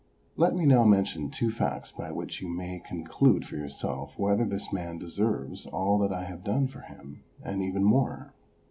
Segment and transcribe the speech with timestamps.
[0.35, 4.45] Let me now mention two facts by which you may con clude for yourself whether
[4.45, 8.33] this man deserves all that I have done for him and even more.